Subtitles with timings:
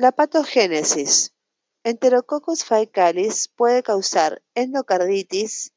[0.00, 1.34] La patogénesis.
[1.82, 5.72] Enterococcus faecalis puede causar endocarditis,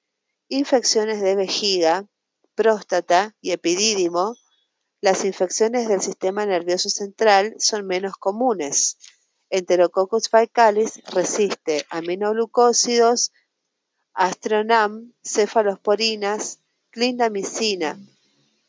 [0.47, 2.07] infecciones de vejiga,
[2.53, 4.35] próstata y epidídimo.
[5.01, 8.99] Las infecciones del sistema nervioso central son menos comunes.
[9.49, 13.31] Enterococcus faecalis resiste aminoglucósidos,
[14.13, 16.59] astronam, cefalosporinas,
[16.91, 17.97] clindamicina.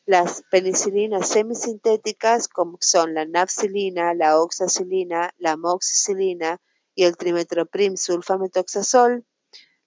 [0.04, 6.60] Las penicilinas semisintéticas, como son la nafcilina, la oxacilina, la moxicilina
[6.96, 9.24] y el trimetoprim sulfametoxazol,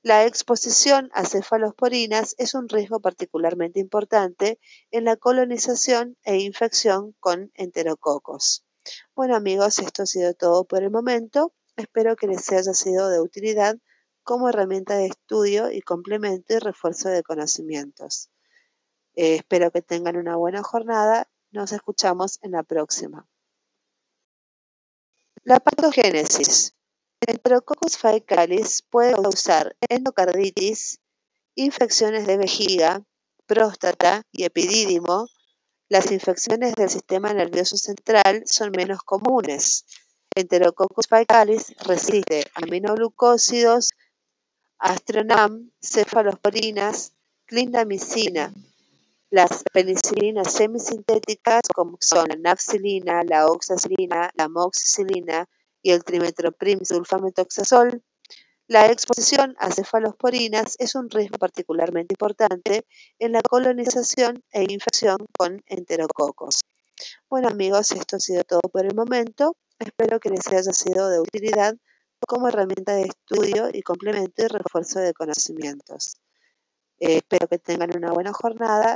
[0.04, 4.58] la exposición a cefalosporinas es un riesgo particularmente importante
[4.90, 8.64] en la colonización e infección con enterococos.
[9.16, 11.54] Bueno amigos, esto ha sido todo por el momento.
[11.76, 13.76] Espero que les haya sido de utilidad
[14.24, 18.30] como herramienta de estudio y complemento y refuerzo de conocimientos.
[19.16, 21.28] Eh, espero que tengan una buena jornada.
[21.52, 23.28] Nos escuchamos en la próxima.
[25.44, 26.74] La patogénesis.
[27.26, 31.00] Enterococcus faecalis puede causar endocarditis,
[31.56, 33.04] infecciones de vejiga,
[33.46, 35.28] próstata y epidídimo.
[35.88, 39.86] Las infecciones del sistema nervioso central son menos comunes.
[40.36, 43.92] Enterococcus faecalis resiste aminoglucósidos,
[44.80, 47.14] astronam, cefalosporinas,
[47.46, 48.54] clindamicina.
[49.32, 55.50] Las penicilinas semisintéticas, como son la nafcilina, la oxacilina, la moxicilina
[55.82, 58.04] y el trimetoprim sulfametoxazol,
[58.68, 62.86] la exposición a cefalosporinas es un riesgo particularmente importante
[63.20, 66.62] en la colonización e infección con enterococos.
[67.30, 69.56] Bueno amigos, esto ha sido todo por el momento.
[69.78, 71.76] Espero que les haya sido de utilidad
[72.28, 76.18] como herramienta de estudio y complemento y refuerzo de conocimientos.
[77.00, 78.96] Eh, espero que tengan una buena jornada.